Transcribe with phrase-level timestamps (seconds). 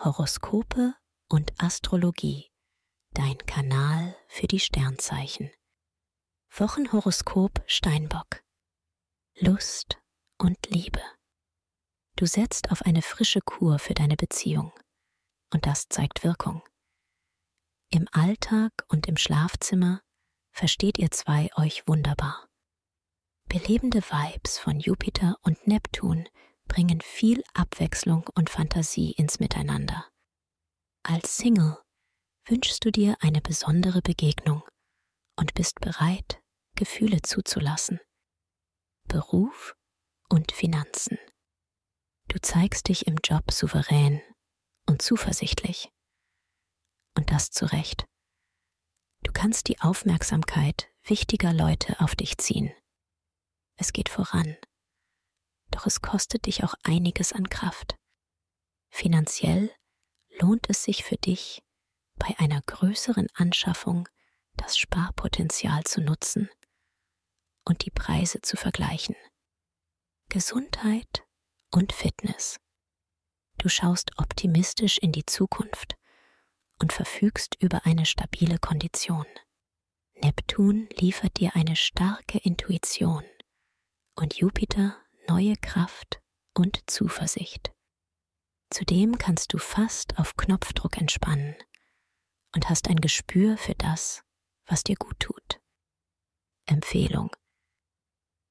[0.00, 0.94] Horoskope
[1.28, 2.52] und Astrologie,
[3.14, 5.50] dein Kanal für die Sternzeichen.
[6.54, 8.44] Wochenhoroskop Steinbock.
[9.40, 9.98] Lust
[10.38, 11.02] und Liebe.
[12.14, 14.72] Du setzt auf eine frische Kur für deine Beziehung.
[15.52, 16.62] Und das zeigt Wirkung.
[17.90, 20.00] Im Alltag und im Schlafzimmer
[20.52, 22.48] versteht ihr zwei euch wunderbar.
[23.48, 26.28] Belebende Vibes von Jupiter und Neptun
[26.68, 30.06] bringen viel Abwechslung und Fantasie ins Miteinander.
[31.02, 31.78] Als Single
[32.46, 34.62] wünschst du dir eine besondere Begegnung
[35.36, 36.40] und bist bereit,
[36.76, 38.00] Gefühle zuzulassen.
[39.08, 39.74] Beruf
[40.28, 41.18] und Finanzen.
[42.28, 44.20] Du zeigst dich im Job souverän
[44.86, 45.90] und zuversichtlich.
[47.16, 48.04] Und das zu Recht.
[49.24, 52.72] Du kannst die Aufmerksamkeit wichtiger Leute auf dich ziehen.
[53.76, 54.56] Es geht voran
[55.78, 57.96] doch es kostet dich auch einiges an Kraft.
[58.90, 59.70] Finanziell
[60.40, 61.62] lohnt es sich für dich,
[62.16, 64.08] bei einer größeren Anschaffung
[64.56, 66.50] das Sparpotenzial zu nutzen
[67.64, 69.14] und die Preise zu vergleichen.
[70.28, 71.24] Gesundheit
[71.70, 72.56] und Fitness.
[73.58, 75.94] Du schaust optimistisch in die Zukunft
[76.80, 79.26] und verfügst über eine stabile Kondition.
[80.14, 83.22] Neptun liefert dir eine starke Intuition
[84.16, 84.96] und Jupiter
[85.28, 86.20] neue Kraft
[86.54, 87.72] und Zuversicht.
[88.70, 91.54] Zudem kannst du fast auf Knopfdruck entspannen
[92.54, 94.22] und hast ein Gespür für das,
[94.66, 95.60] was dir gut tut.
[96.66, 97.34] Empfehlung.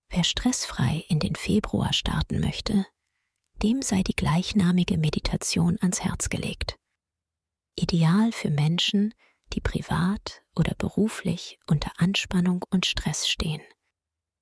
[0.10, 2.86] Wer stressfrei in den Februar starten möchte,
[3.62, 6.78] dem sei die gleichnamige Meditation ans Herz gelegt.
[7.76, 9.14] Ideal für Menschen,
[9.54, 13.62] die privat oder beruflich unter Anspannung und Stress stehen.